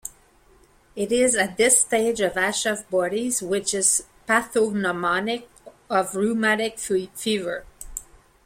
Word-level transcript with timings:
It 0.95 1.11
is 1.11 1.35
at 1.35 1.57
this 1.57 1.81
stage 1.81 2.21
of 2.21 2.33
Aschoff 2.33 2.89
bodies, 2.89 3.43
which 3.43 3.75
is 3.75 4.05
pathognomonic 4.27 5.43
of 5.91 6.15
rheumatic 6.15 6.79
fever. 6.79 7.65